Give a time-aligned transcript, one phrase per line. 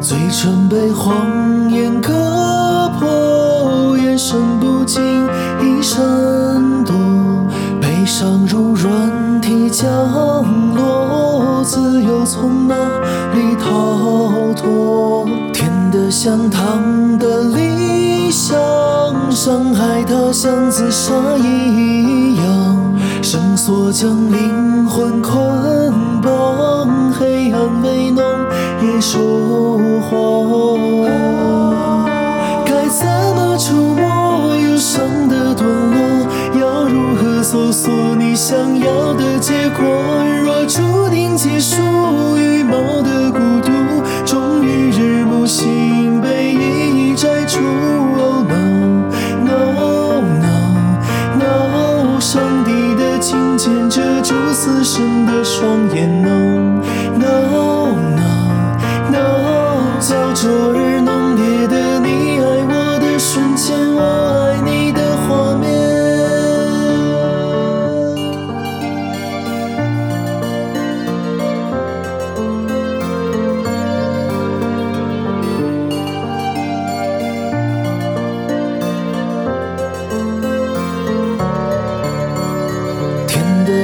[0.00, 5.02] 嘴唇被谎言割破，眼神不经
[5.60, 6.00] 意闪
[6.84, 6.94] 躲，
[7.80, 9.86] 悲伤如软体降
[10.74, 12.74] 落，自由从哪
[13.34, 15.26] 里逃脱？
[15.52, 18.58] 甜的像糖的理想，
[19.30, 28.24] 伤害它像自杀一样，绳索将灵魂捆绑，黑暗为浓
[28.82, 29.20] 也说
[38.50, 39.86] 想要的结果？
[40.42, 41.76] 若注定结束，
[42.36, 43.70] 预谋的孤独，
[44.26, 47.60] 终于日暮醒，被一一摘除。
[48.18, 49.06] Oh no
[49.44, 50.58] no no
[51.38, 56.20] no，上帝的琴键遮住死神的双眼。
[56.20, 56.59] No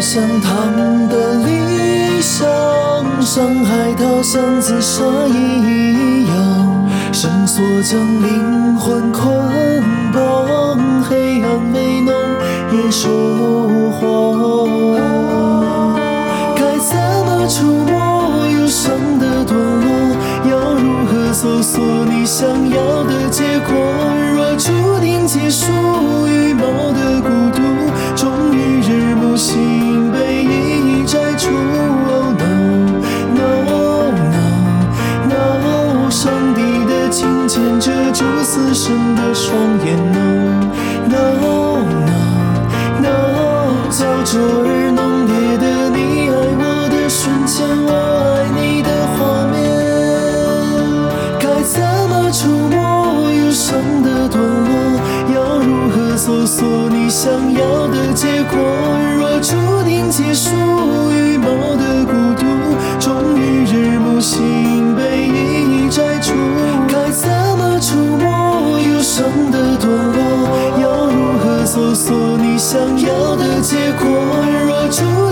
[0.09, 2.47] 像糖的理想，
[3.21, 9.83] 伤害它像自杀一样，绳索将灵魂捆
[10.15, 12.15] 绑，黑暗微浓
[12.71, 13.11] 也说
[13.99, 13.99] 谎。
[16.55, 16.97] 该怎
[17.27, 19.91] 么触摸忧伤的段落？
[20.49, 24.06] 要如何搜索你想要的结果？
[38.87, 39.51] 死神的双
[39.85, 39.87] 眼。
[41.09, 42.29] No no no
[43.03, 43.11] no，
[43.91, 47.91] 焦灼而浓烈的你爱我的瞬间，我
[48.37, 49.19] 爱你的画
[49.51, 49.55] 面。
[51.41, 53.75] 该怎么触摸忧伤
[54.05, 54.71] 的段落？
[55.35, 58.55] 要如何搜索你想要的结果？
[59.19, 60.51] 若注定结束，
[72.69, 74.09] 想要的结果？
[74.67, 75.26] 若注